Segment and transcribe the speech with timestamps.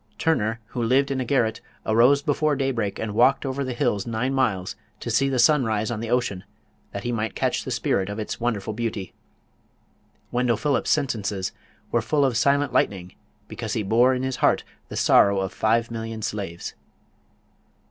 [0.17, 4.33] Turner, who lived in a garret, arose before daybreak and walked over the hills nine
[4.33, 6.43] miles to see the sun rise on the ocean,
[6.91, 9.13] that he might catch the spirit of its wonderful beauty.
[10.31, 11.51] Wendell Phillips' sentences
[11.91, 13.13] were full of "silent lightning"
[13.47, 16.73] because he bore in his heart the sorrow of five million slaves.